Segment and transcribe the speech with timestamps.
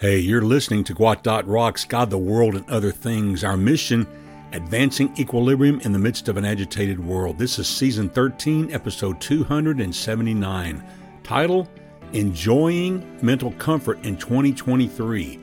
[0.00, 3.44] Hey, you're listening to Guat Rocks, God, the World, and Other Things.
[3.44, 4.06] Our mission,
[4.50, 7.36] advancing equilibrium in the midst of an agitated world.
[7.36, 10.82] This is season 13, episode 279.
[11.22, 11.68] Title,
[12.14, 15.38] Enjoying Mental Comfort in 2023.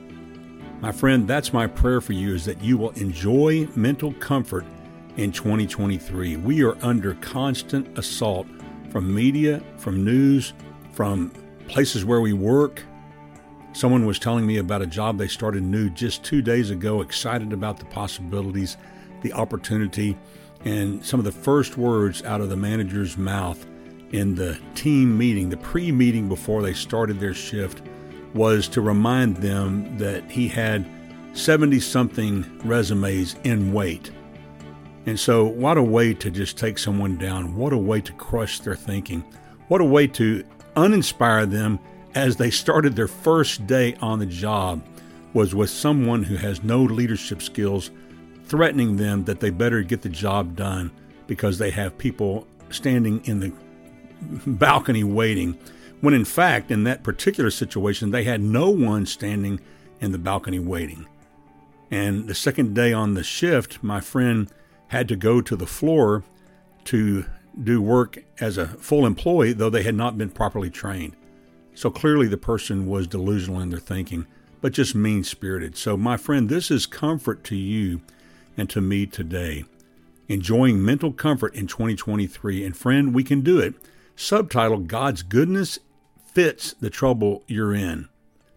[0.80, 4.64] My friend, that's my prayer for you is that you will enjoy mental comfort
[5.16, 6.34] in 2023.
[6.34, 8.48] We are under constant assault
[8.90, 10.52] from media, from news,
[10.94, 11.30] from
[11.68, 12.82] places where we work,
[13.78, 17.52] Someone was telling me about a job they started new just two days ago, excited
[17.52, 18.76] about the possibilities,
[19.22, 20.18] the opportunity,
[20.64, 23.64] and some of the first words out of the manager's mouth
[24.10, 27.82] in the team meeting, the pre meeting before they started their shift,
[28.34, 30.84] was to remind them that he had
[31.32, 34.10] 70 something resumes in wait.
[35.06, 37.54] And so, what a way to just take someone down.
[37.54, 39.24] What a way to crush their thinking.
[39.68, 40.42] What a way to
[40.74, 41.78] uninspire them
[42.18, 44.84] as they started their first day on the job
[45.34, 47.92] was with someone who has no leadership skills
[48.46, 50.90] threatening them that they better get the job done
[51.28, 53.52] because they have people standing in the
[54.50, 55.56] balcony waiting
[56.00, 59.60] when in fact in that particular situation they had no one standing
[60.00, 61.06] in the balcony waiting.
[61.88, 64.50] And the second day on the shift my friend
[64.88, 66.24] had to go to the floor
[66.86, 67.26] to
[67.62, 71.14] do work as a full employee though they had not been properly trained
[71.78, 74.26] so clearly the person was delusional in their thinking,
[74.60, 75.76] but just mean spirited.
[75.76, 78.00] So, my friend, this is comfort to you
[78.56, 79.64] and to me today.
[80.26, 82.64] Enjoying mental comfort in 2023.
[82.64, 83.74] And, friend, we can do it.
[84.16, 85.78] Subtitle God's Goodness
[86.34, 88.08] Fits the Trouble You're In.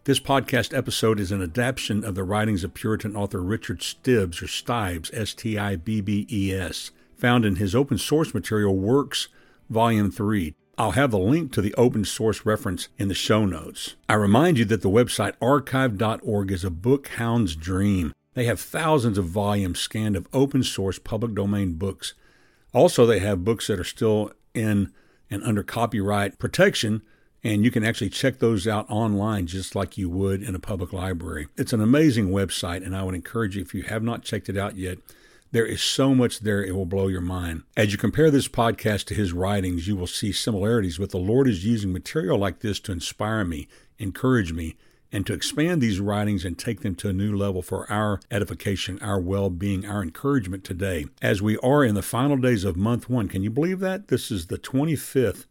[0.06, 4.48] This podcast episode is an adaptation of the writings of Puritan author Richard Stibbs, or
[4.48, 9.28] Stibbs, S T I B B E S, found in his open source material Works,
[9.70, 10.56] Volume 3.
[10.82, 13.94] I'll have the link to the open source reference in the show notes.
[14.10, 18.14] I remind you that the website archive.org is a book hound's dream.
[18.34, 22.16] They have thousands of volumes scanned of open source public domain books.
[22.74, 24.92] Also, they have books that are still in
[25.30, 27.04] and under copyright protection,
[27.44, 30.92] and you can actually check those out online just like you would in a public
[30.92, 31.48] library.
[31.58, 34.58] It's an amazing website, and I would encourage you, if you have not checked it
[34.58, 34.98] out yet,
[35.52, 37.64] there is so much there, it will blow your mind.
[37.76, 41.48] As you compare this podcast to his writings, you will see similarities but the Lord
[41.48, 43.68] is using material like this to inspire me,
[44.00, 44.78] encourage me,
[45.12, 48.98] and to expand these writings and take them to a new level for our edification,
[49.02, 51.06] our well being, our encouragement today.
[51.22, 54.08] As we are in the final days of month one, can you believe that?
[54.08, 55.46] This is the 25th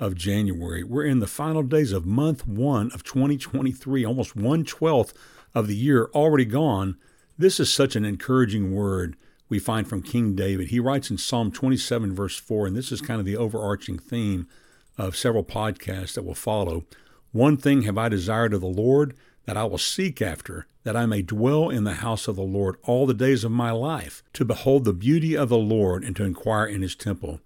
[0.00, 0.82] of January.
[0.82, 5.12] We're in the final days of month one of 2023, almost one twelfth
[5.54, 6.96] of the year already gone.
[7.36, 9.16] This is such an encouraging word
[9.52, 10.68] we find from King David.
[10.68, 14.48] He writes in Psalm 27, verse 4, and this is kind of the overarching theme
[14.96, 16.86] of several podcasts that will follow.
[17.32, 19.14] One thing have I desired of the Lord
[19.44, 22.76] that I will seek after, that I may dwell in the house of the Lord
[22.84, 26.24] all the days of my life, to behold the beauty of the Lord and to
[26.24, 27.40] inquire in his temple.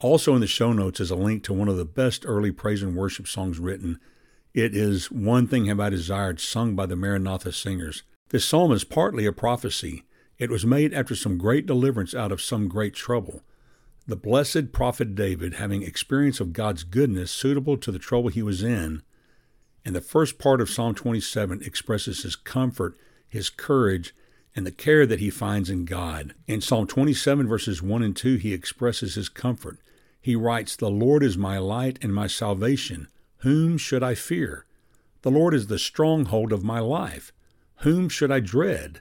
[0.00, 2.82] Also in the show notes is a link to one of the best early praise
[2.82, 3.98] and worship songs written.
[4.52, 8.02] It is One Thing Have I Desired, sung by the Maranatha Singers.
[8.28, 10.04] This psalm is partly a prophecy.
[10.38, 13.42] It was made after some great deliverance out of some great trouble.
[14.06, 18.62] The blessed prophet David, having experience of God's goodness suitable to the trouble he was
[18.62, 19.02] in,
[19.84, 22.96] and the first part of Psalm 27 expresses his comfort,
[23.28, 24.14] his courage,
[24.54, 26.34] and the care that he finds in God.
[26.46, 29.78] In Psalm 27, verses 1 and 2, he expresses his comfort.
[30.20, 33.08] He writes, The Lord is my light and my salvation.
[33.38, 34.66] Whom should I fear?
[35.22, 37.32] The Lord is the stronghold of my life.
[37.78, 39.00] Whom should I dread?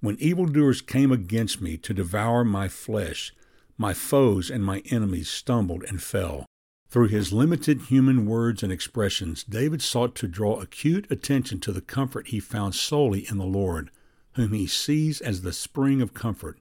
[0.00, 3.34] When evildoers came against me to devour my flesh,
[3.76, 6.46] my foes and my enemies stumbled and fell.
[6.88, 11.80] Through his limited human words and expressions, David sought to draw acute attention to the
[11.80, 13.90] comfort he found solely in the Lord,
[14.34, 16.60] whom he sees as the spring of comfort.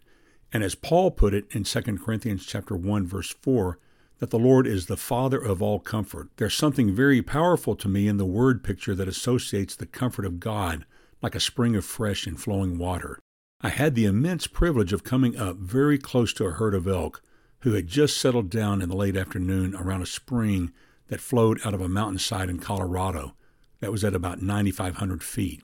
[0.52, 3.78] And as Paul put it in 2 Corinthians chapter 1 verse 4,
[4.18, 6.30] that the Lord is the father of all comfort.
[6.38, 10.39] There's something very powerful to me in the word picture that associates the comfort of
[10.39, 10.86] God
[11.22, 13.19] like a spring of fresh and flowing water.
[13.59, 17.24] I had the immense privilege of coming up very close to a herd of elk
[17.62, 20.71] who had just settled down in the late afternoon around a spring
[21.07, 23.33] that flowed out of a mountainside in Colorado
[23.80, 25.63] that was at about 9,500 feet.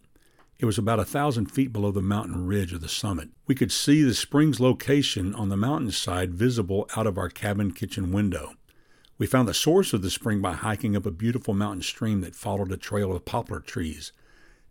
[0.57, 3.29] It was about a thousand feet below the mountain ridge of the summit.
[3.45, 8.11] We could see the spring's location on the mountainside visible out of our cabin kitchen
[8.11, 8.53] window.
[9.19, 12.35] We found the source of the spring by hiking up a beautiful mountain stream that
[12.35, 14.13] followed a trail of poplar trees.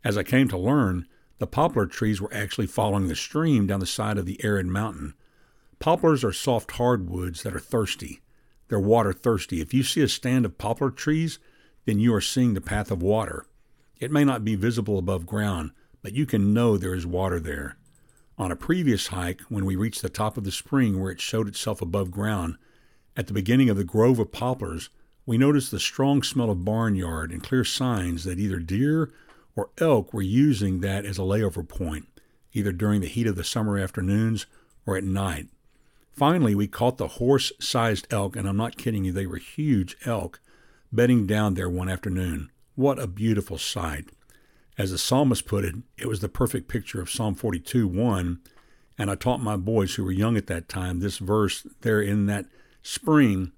[0.02, 1.06] As I came to learn,
[1.42, 5.12] the poplar trees were actually following the stream down the side of the arid mountain.
[5.80, 8.20] Poplars are soft hardwoods that are thirsty.
[8.68, 9.60] They're water thirsty.
[9.60, 11.40] If you see a stand of poplar trees,
[11.84, 13.44] then you are seeing the path of water.
[13.98, 17.76] It may not be visible above ground, but you can know there is water there.
[18.38, 21.48] On a previous hike, when we reached the top of the spring where it showed
[21.48, 22.56] itself above ground,
[23.16, 24.90] at the beginning of the grove of poplars,
[25.26, 29.10] we noticed the strong smell of barnyard and clear signs that either deer
[29.56, 32.06] or elk were using that as a layover point,
[32.52, 34.46] either during the heat of the summer afternoons
[34.86, 35.48] or at night.
[36.12, 39.96] Finally, we caught the horse sized elk, and I'm not kidding you, they were huge
[40.04, 40.40] elk,
[40.92, 42.50] bedding down there one afternoon.
[42.74, 44.10] What a beautiful sight.
[44.78, 48.40] As the psalmist put it, it was the perfect picture of Psalm 42 1.
[48.98, 52.26] And I taught my boys who were young at that time this verse there in
[52.26, 52.46] that
[52.82, 53.52] spring.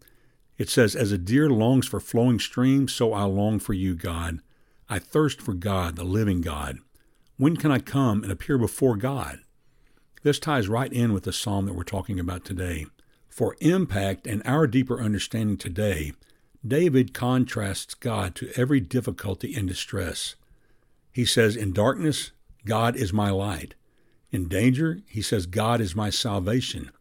[0.58, 4.41] It says, As a deer longs for flowing streams, so I long for you, God.
[4.94, 6.79] I thirst for God, the living God.
[7.37, 9.41] When can I come and appear before God?
[10.23, 12.87] This ties right in with the psalm that we're talking about today.
[13.29, 16.12] For impact and our deeper understanding today,
[16.64, 20.37] David contrasts God to every difficulty and distress.
[21.11, 22.31] He says, In darkness,
[22.64, 23.75] God is my light.
[24.31, 26.93] In danger, he says, God is my salvation.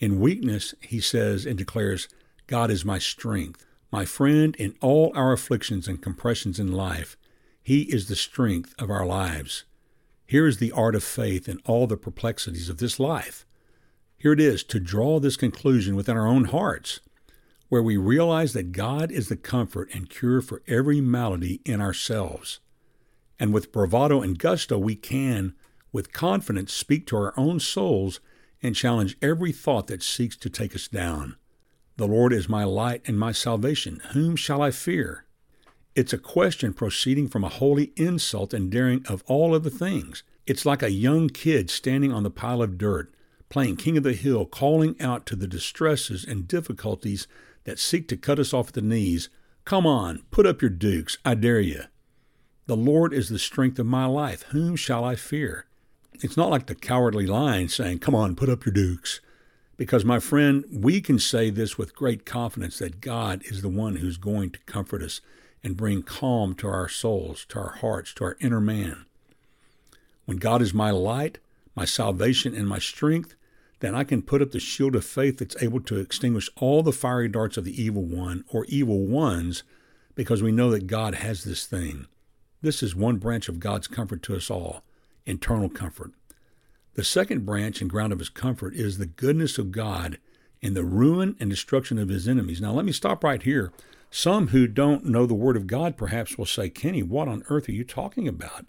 [0.00, 2.08] In weakness, he says and declares,
[2.46, 3.66] God is my strength.
[3.90, 7.18] My friend, in all our afflictions and compressions in life,
[7.62, 9.64] he is the strength of our lives.
[10.26, 13.46] Here is the art of faith in all the perplexities of this life.
[14.18, 17.00] Here it is to draw this conclusion within our own hearts,
[17.68, 22.60] where we realize that God is the comfort and cure for every malady in ourselves.
[23.38, 25.54] And with bravado and gusto, we can,
[25.92, 28.20] with confidence, speak to our own souls
[28.62, 31.36] and challenge every thought that seeks to take us down.
[31.96, 34.00] The Lord is my light and my salvation.
[34.12, 35.26] Whom shall I fear?
[35.94, 40.22] It's a question proceeding from a holy insult and daring of all other things.
[40.46, 43.12] It's like a young kid standing on the pile of dirt,
[43.50, 47.26] playing king of the hill, calling out to the distresses and difficulties
[47.64, 49.28] that seek to cut us off at the knees,
[49.66, 51.82] Come on, put up your dukes, I dare you.
[52.66, 54.44] The Lord is the strength of my life.
[54.44, 55.66] Whom shall I fear?
[56.14, 59.20] It's not like the cowardly lion saying, Come on, put up your dukes.
[59.76, 63.96] Because, my friend, we can say this with great confidence that God is the one
[63.96, 65.20] who's going to comfort us
[65.64, 69.06] and bring calm to our souls, to our hearts, to our inner man.
[70.24, 71.38] When God is my light,
[71.74, 73.34] my salvation, and my strength,
[73.80, 76.92] then I can put up the shield of faith that's able to extinguish all the
[76.92, 79.64] fiery darts of the evil one or evil ones
[80.14, 82.06] because we know that God has this thing.
[82.60, 84.82] This is one branch of God's comfort to us all
[85.24, 86.12] internal comfort.
[86.94, 90.18] The second branch and ground of his comfort is the goodness of God
[90.60, 92.60] in the ruin and destruction of his enemies.
[92.60, 93.72] Now, let me stop right here.
[94.14, 97.66] Some who don't know the Word of God perhaps will say, Kenny, what on earth
[97.70, 98.66] are you talking about?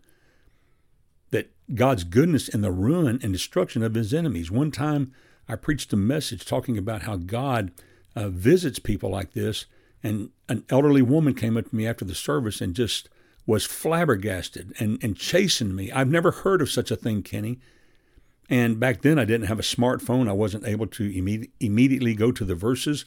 [1.31, 4.49] That God's goodness in the ruin and destruction of his enemies.
[4.49, 5.11] One time
[5.49, 7.73] I preached a message talking about how God
[8.15, 9.65] uh, visits people like this,
[10.01, 13.09] and an elderly woman came up to me after the service and just
[13.45, 15.91] was flabbergasted and, and chastened me.
[15.91, 17.59] I've never heard of such a thing, Kenny.
[18.49, 20.29] And back then, I didn't have a smartphone.
[20.29, 23.03] I wasn't able to imme- immediately go to the verses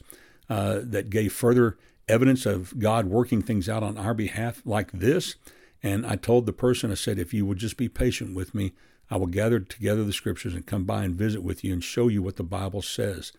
[0.51, 5.35] uh, that gave further evidence of God working things out on our behalf like this.
[5.83, 8.73] And I told the person, I said, if you would just be patient with me,
[9.09, 12.07] I will gather together the scriptures and come by and visit with you and show
[12.07, 13.31] you what the Bible says.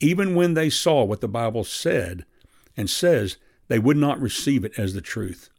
[0.00, 2.24] Even when they saw what the Bible said
[2.76, 3.36] and says,
[3.68, 5.50] they would not receive it as the truth.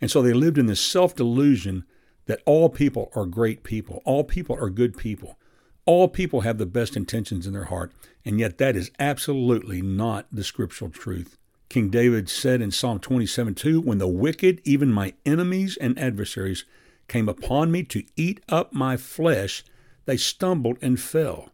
[0.00, 1.84] And so they lived in this self delusion
[2.26, 5.38] that all people are great people, all people are good people,
[5.84, 7.92] all people have the best intentions in their heart,
[8.24, 11.36] and yet that is absolutely not the scriptural truth.
[11.70, 16.64] King David said in Psalm 27 2, When the wicked, even my enemies and adversaries,
[17.06, 19.64] came upon me to eat up my flesh,
[20.04, 21.50] they stumbled and fell.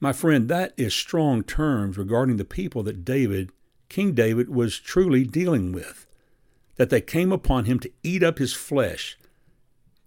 [0.00, 3.52] My friend, that is strong terms regarding the people that David,
[3.88, 6.06] King David, was truly dealing with
[6.76, 9.16] that they came upon him to eat up his flesh.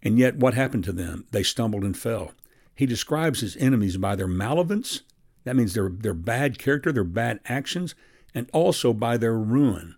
[0.01, 1.25] And yet, what happened to them?
[1.31, 2.33] They stumbled and fell.
[2.75, 5.03] He describes his enemies by their malevolence,
[5.45, 7.95] that means their, their bad character, their bad actions,
[8.33, 9.95] and also by their ruin.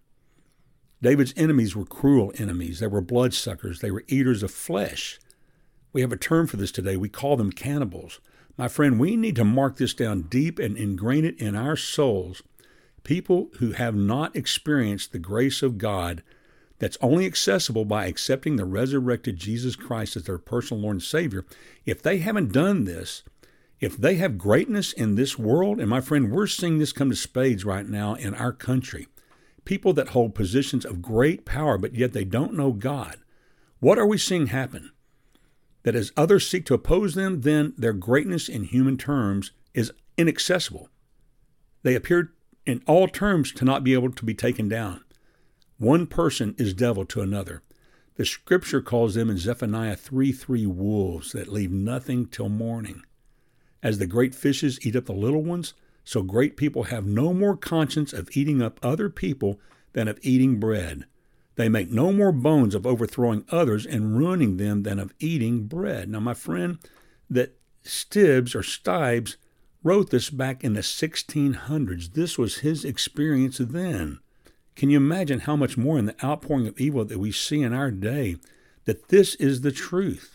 [1.02, 2.80] David's enemies were cruel enemies.
[2.80, 3.80] They were bloodsuckers.
[3.80, 5.20] They were eaters of flesh.
[5.94, 6.98] We have a term for this today.
[6.98, 8.20] We call them cannibals.
[8.58, 12.42] My friend, we need to mark this down deep and ingrain it in our souls.
[13.04, 16.24] People who have not experienced the grace of God
[16.80, 21.46] that's only accessible by accepting the resurrected Jesus Christ as their personal Lord and Savior,
[21.86, 23.24] if they haven't done this,
[23.80, 27.16] if they have greatness in this world, and my friend, we're seeing this come to
[27.16, 29.08] spades right now in our country,
[29.66, 33.18] people that hold positions of great power, but yet they don't know God.
[33.80, 34.92] What are we seeing happen?
[35.84, 40.90] That as others seek to oppose them, then their greatness in human terms is inaccessible.
[41.84, 42.32] They appear
[42.66, 45.04] in all terms to not be able to be taken down.
[45.78, 47.62] One person is devil to another.
[48.16, 53.04] The scripture calls them in Zephaniah 3 3 wolves that leave nothing till morning.
[53.86, 57.56] As the great fishes eat up the little ones, so great people have no more
[57.56, 59.60] conscience of eating up other people
[59.94, 61.06] than of eating bread.
[61.54, 66.10] They make no more bones of overthrowing others and ruining them than of eating bread.
[66.10, 66.80] Now, my friend,
[67.30, 69.38] that Stibbs or Stibes
[69.84, 72.14] wrote this back in the 1600s.
[72.14, 74.18] This was his experience then.
[74.76, 77.72] Can you imagine how much more in the outpouring of evil that we see in
[77.72, 78.38] our day
[78.86, 80.35] that this is the truth?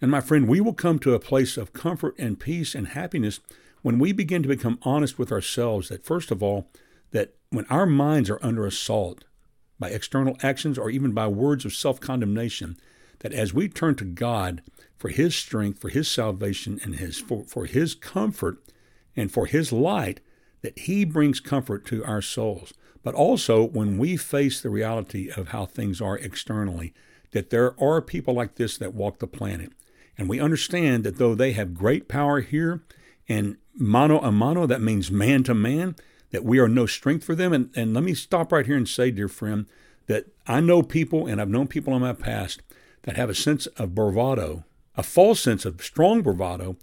[0.00, 3.40] And my friend, we will come to a place of comfort and peace and happiness
[3.82, 6.68] when we begin to become honest with ourselves that, first of all,
[7.10, 9.24] that when our minds are under assault
[9.78, 12.76] by external actions or even by words of self condemnation,
[13.20, 14.62] that as we turn to God
[14.96, 18.58] for His strength, for His salvation, and His for, for His comfort
[19.16, 20.20] and for His light,
[20.62, 22.72] that He brings comfort to our souls.
[23.02, 26.92] But also when we face the reality of how things are externally,
[27.30, 29.72] that there are people like this that walk the planet.
[30.18, 32.82] And we understand that though they have great power here,
[33.28, 35.94] and mano a mano, that means man to man,
[36.30, 37.52] that we are no strength for them.
[37.52, 39.66] And, and let me stop right here and say, dear friend,
[40.06, 42.62] that I know people and I've known people in my past
[43.02, 44.64] that have a sense of bravado,
[44.96, 46.76] a false sense of strong bravado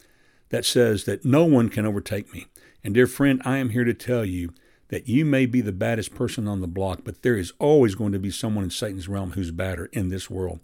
[0.50, 2.46] that says that no one can overtake me.
[2.84, 4.54] And dear friend, I am here to tell you
[4.90, 8.12] that you may be the baddest person on the block, but there is always going
[8.12, 10.60] to be someone in Satan's realm who's badder in this world.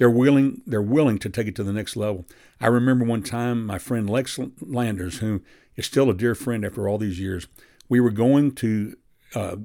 [0.00, 2.24] They're willing, they're willing to take it to the next level.
[2.58, 5.42] I remember one time my friend Lex Landers, who
[5.76, 7.46] is still a dear friend after all these years,
[7.86, 8.96] we were going to,
[9.34, 9.56] uh,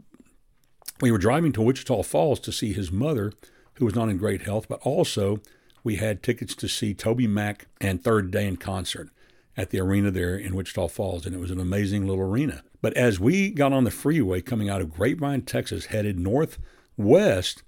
[0.99, 3.31] we were driving to Wichita Falls to see his mother,
[3.75, 5.39] who was not in great health, but also
[5.85, 9.11] we had tickets to see TobyMac and Third Day in concert
[9.55, 12.61] at the arena there in Wichita Falls, and it was an amazing little arena.
[12.81, 17.63] But as we got on the freeway coming out of Grapevine, Texas, headed northwest,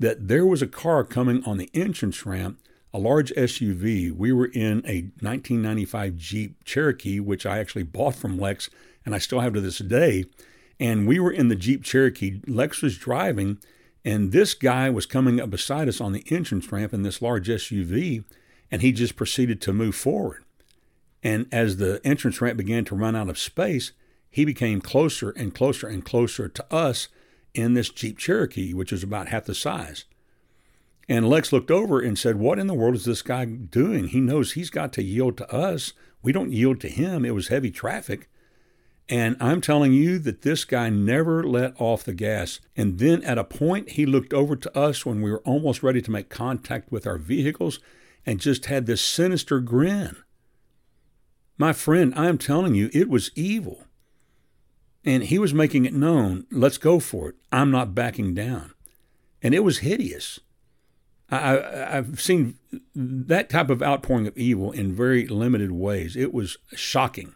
[0.00, 2.58] that there was a car coming on the entrance ramp,
[2.92, 4.10] a large SUV.
[4.10, 8.70] We were in a 1995 Jeep Cherokee, which I actually bought from Lex,
[9.04, 10.24] and I still have to this day.
[10.80, 12.40] And we were in the Jeep Cherokee.
[12.46, 13.58] Lex was driving,
[14.02, 17.48] and this guy was coming up beside us on the entrance ramp in this large
[17.48, 18.24] SUV,
[18.70, 20.42] and he just proceeded to move forward.
[21.22, 23.92] And as the entrance ramp began to run out of space,
[24.30, 27.08] he became closer and closer and closer to us
[27.54, 30.04] in this Jeep Cherokee, which was about half the size.
[31.08, 34.08] And Lex looked over and said, What in the world is this guy doing?
[34.08, 35.92] He knows he's got to yield to us.
[36.22, 37.24] We don't yield to him.
[37.24, 38.28] It was heavy traffic.
[39.08, 42.60] And I'm telling you that this guy never let off the gas.
[42.76, 46.00] And then at a point, he looked over to us when we were almost ready
[46.00, 47.80] to make contact with our vehicles
[48.24, 50.16] and just had this sinister grin.
[51.58, 53.84] My friend, I'm telling you, it was evil.
[55.04, 57.36] And he was making it known let's go for it.
[57.50, 58.72] I'm not backing down.
[59.42, 60.40] And it was hideous.
[61.30, 62.58] I, have seen
[62.94, 66.16] that type of outpouring of evil in very limited ways.
[66.16, 67.34] It was shocking.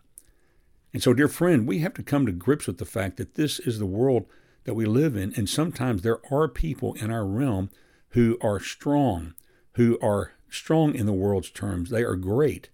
[0.92, 3.60] And so, dear friend, we have to come to grips with the fact that this
[3.60, 4.26] is the world
[4.64, 5.32] that we live in.
[5.36, 7.70] And sometimes there are people in our realm
[8.10, 9.34] who are strong,
[9.74, 11.90] who are strong in the world's terms.
[11.90, 12.70] They are great.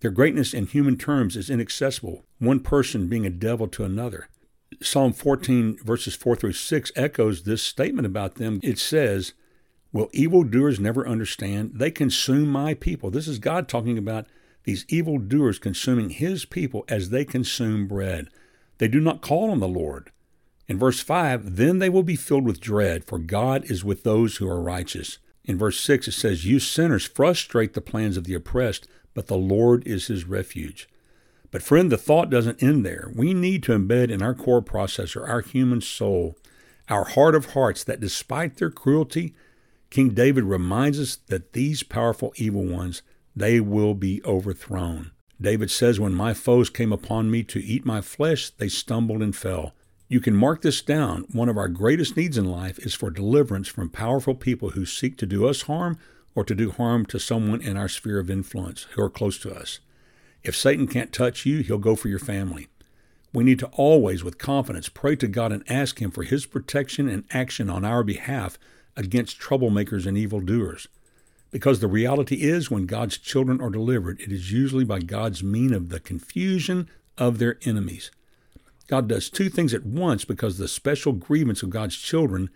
[0.00, 4.28] Their greatness in human terms is inaccessible, one person being a devil to another.
[4.80, 8.60] Psalm 14, verses 4 through 6, echoes this statement about them.
[8.62, 9.34] It says,
[9.92, 11.72] Will evildoers never understand?
[11.74, 13.10] They consume my people.
[13.10, 14.26] This is God talking about
[14.64, 18.28] these evildoers consuming his people as they consume bread.
[18.78, 20.10] They do not call on the Lord.
[20.68, 24.36] In verse 5, then they will be filled with dread, for God is with those
[24.36, 25.18] who are righteous.
[25.44, 29.36] In verse 6, it says, You sinners frustrate the plans of the oppressed, but the
[29.36, 30.88] Lord is his refuge.
[31.50, 33.10] But, friend, the thought doesn't end there.
[33.14, 36.36] We need to embed in our core processor, our human soul,
[36.88, 39.34] our heart of hearts, that despite their cruelty,
[39.90, 43.02] King David reminds us that these powerful evil ones
[43.34, 45.10] they will be overthrown.
[45.40, 49.34] David says, When my foes came upon me to eat my flesh, they stumbled and
[49.34, 49.72] fell.
[50.08, 51.24] You can mark this down.
[51.32, 55.16] One of our greatest needs in life is for deliverance from powerful people who seek
[55.18, 55.98] to do us harm
[56.34, 59.54] or to do harm to someone in our sphere of influence who are close to
[59.54, 59.80] us.
[60.42, 62.68] If Satan can't touch you, he'll go for your family.
[63.32, 67.08] We need to always, with confidence, pray to God and ask Him for His protection
[67.08, 68.58] and action on our behalf
[68.96, 70.88] against troublemakers and evildoers.
[71.52, 75.72] Because the reality is, when God's children are delivered, it is usually by God's mean
[75.72, 78.10] of the confusion of their enemies.
[78.88, 82.50] God does two things at once because the special grievance of God's children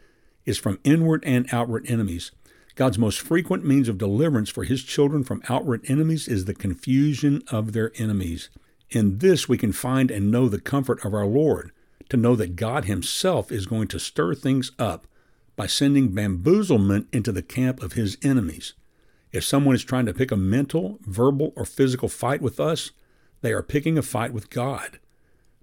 [0.45, 2.33] is from inward and outward enemies.
[2.75, 7.43] God's most frequent means of deliverance for his children from outward enemies is the confusion
[7.49, 8.51] of their enemies.
[8.91, 11.71] In this we can find and know the comfort of our Lord,
[12.09, 15.07] to know that God himself is going to stir things up
[15.57, 18.75] by sending bamboozlement into the camp of his enemies.
[19.33, 22.91] If someone is trying to pick a mental, verbal, or physical fight with us,
[23.41, 24.99] they are picking a fight with God.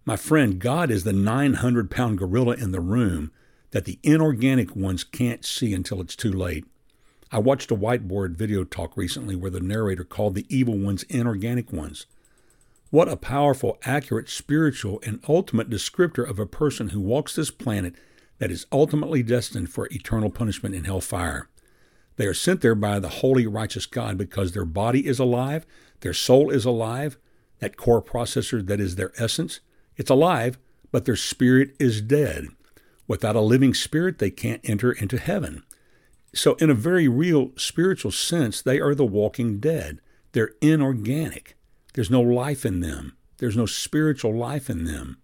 [0.05, 3.31] My friend, God is the 900 pound gorilla in the room
[3.71, 6.65] that the inorganic ones can't see until it's too late.
[7.33, 11.71] I watched a whiteboard video talk recently where the narrator called the evil ones inorganic
[11.71, 12.05] ones.
[12.89, 17.95] What a powerful, accurate, spiritual, and ultimate descriptor of a person who walks this planet
[18.39, 21.47] that is ultimately destined for eternal punishment in hellfire.
[22.17, 25.65] They are sent there by the holy, righteous God because their body is alive,
[26.01, 27.17] their soul is alive,
[27.59, 29.61] that core processor that is their essence.
[29.95, 30.57] It's alive,
[30.91, 32.47] but their spirit is dead.
[33.07, 35.63] Without a living spirit, they can't enter into heaven.
[36.33, 40.00] So, in a very real spiritual sense, they are the walking dead.
[40.31, 41.57] They're inorganic.
[41.93, 45.17] There's no life in them, there's no spiritual life in them.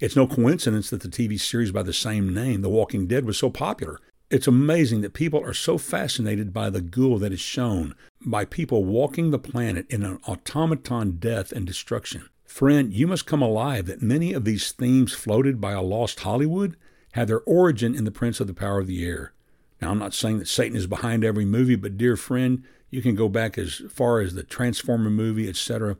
[0.00, 3.38] It's no coincidence that the TV series by the same name, The Walking Dead, was
[3.38, 4.00] so popular.
[4.30, 8.84] It's amazing that people are so fascinated by the ghoul that is shown, by people
[8.84, 12.28] walking the planet in an automaton death and destruction.
[12.44, 16.76] Friend, you must come alive that many of these themes floated by a lost Hollywood
[17.12, 19.34] had their origin in the Prince of the Power of the Air.
[19.82, 23.16] Now, I'm not saying that Satan is behind every movie, but dear friend, you can
[23.16, 25.96] go back as far as the Transformer movie, etc.,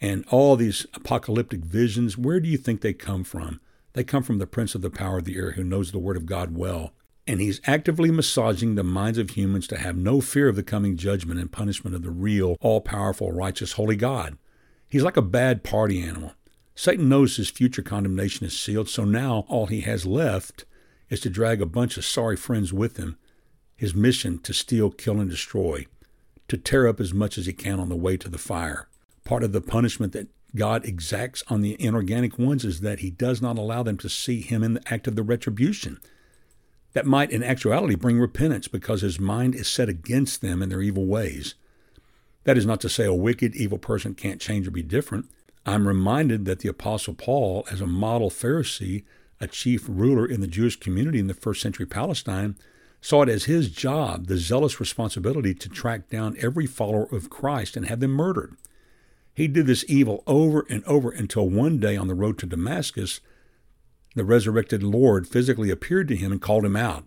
[0.00, 2.16] and all these apocalyptic visions.
[2.16, 3.60] Where do you think they come from?
[3.94, 6.16] They come from the Prince of the Power of the Air who knows the Word
[6.16, 6.92] of God well.
[7.26, 10.96] And he's actively massaging the minds of humans to have no fear of the coming
[10.96, 14.38] judgment and punishment of the real, all powerful, righteous, holy God.
[14.88, 16.34] He's like a bad party animal.
[16.76, 20.66] Satan knows his future condemnation is sealed, so now all he has left
[21.10, 23.16] is to drag a bunch of sorry friends with him
[23.76, 25.86] his mission to steal, kill, and destroy,
[26.48, 28.88] to tear up as much as he can on the way to the fire.
[29.24, 33.42] Part of the punishment that God exacts on the inorganic ones is that he does
[33.42, 35.98] not allow them to see him in the act of the retribution.
[36.92, 40.82] That might, in actuality, bring repentance because his mind is set against them and their
[40.82, 41.56] evil ways.
[42.44, 45.26] That is not to say a wicked, evil person can't change or be different.
[45.66, 49.02] I'm reminded that the Apostle Paul, as a model Pharisee,
[49.40, 52.54] a chief ruler in the Jewish community in the first century Palestine,
[53.04, 57.76] saw it as his job, the zealous responsibility to track down every follower of Christ
[57.76, 58.56] and have them murdered.
[59.34, 63.20] He did this evil over and over until one day on the road to Damascus,
[64.14, 67.04] the resurrected Lord physically appeared to him and called him out.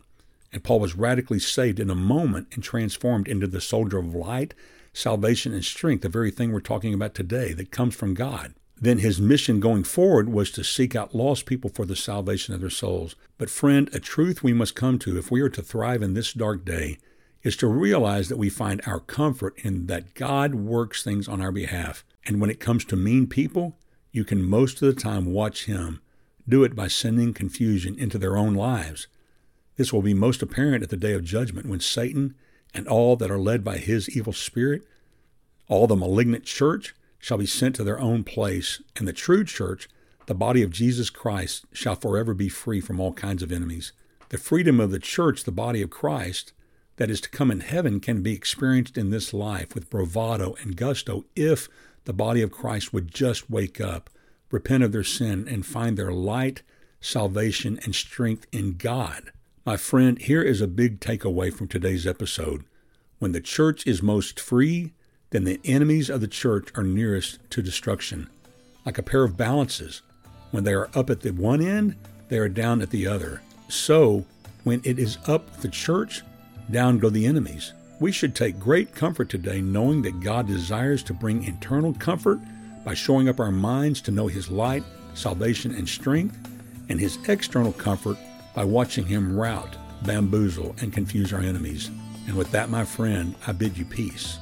[0.54, 4.54] And Paul was radically saved in a moment and transformed into the soldier of light,
[4.94, 9.00] salvation, and strength, the very thing we're talking about today that comes from God then
[9.00, 12.70] his mission going forward was to seek out lost people for the salvation of their
[12.70, 13.16] souls.
[13.38, 16.34] But, friend, a truth we must come to if we are to thrive in this
[16.34, 16.98] dark day
[17.44, 21.52] is to realize that we find our comfort in that God works things on our
[21.52, 22.04] behalf.
[22.26, 23.78] And when it comes to mean people,
[24.12, 26.02] you can most of the time watch Him
[26.48, 29.08] do it by sending confusion into their own lives.
[29.76, 32.36] This will be most apparent at the day of judgment when Satan
[32.74, 34.84] and all that are led by his evil spirit,
[35.68, 39.90] all the malignant church, shall be sent to their own place, and the true church,
[40.28, 43.92] the body of Jesus Christ, shall forever be free from all kinds of enemies.
[44.30, 46.54] The freedom of the church, the body of Christ,
[46.98, 50.76] that is to come in heaven can be experienced in this life with bravado and
[50.76, 51.70] gusto if
[52.06, 54.10] the body of Christ would just wake up,
[54.52, 56.62] repent of their sin, and find their light,
[57.00, 59.32] salvation, and strength in God.
[59.66, 62.64] My friend, here is a big takeaway from today's episode.
[63.20, 64.94] When the church is most free,
[65.30, 68.30] then the enemies of the church are nearest to destruction.
[68.86, 70.02] Like a pair of balances,
[70.52, 71.96] when they are up at the one end,
[72.30, 73.42] they are down at the other.
[73.70, 74.26] So,
[74.64, 76.24] when it is up with the church,
[76.72, 77.74] down go the enemies.
[78.00, 82.40] We should take great comfort today knowing that God desires to bring internal comfort
[82.86, 86.38] by showing up our minds to know His light, salvation, and strength,
[86.90, 88.18] and His external comfort
[88.54, 91.90] by watching Him rout, bamboozle, and confuse our enemies.
[92.28, 94.38] And with that, my friend, I bid you peace.